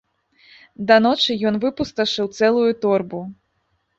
[0.91, 3.21] Да ночы, ён выпусташыў цэлую торбу.